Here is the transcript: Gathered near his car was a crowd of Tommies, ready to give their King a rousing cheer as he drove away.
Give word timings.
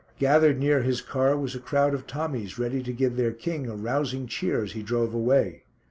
Gathered 0.17 0.57
near 0.57 0.81
his 0.81 0.99
car 0.99 1.37
was 1.37 1.53
a 1.53 1.59
crowd 1.59 1.93
of 1.93 2.07
Tommies, 2.07 2.57
ready 2.57 2.81
to 2.81 2.91
give 2.91 3.17
their 3.17 3.31
King 3.33 3.67
a 3.67 3.75
rousing 3.75 4.25
cheer 4.25 4.63
as 4.63 4.71
he 4.71 4.81
drove 4.81 5.13
away. 5.13 5.61